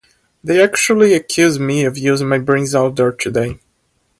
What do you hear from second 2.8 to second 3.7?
there today.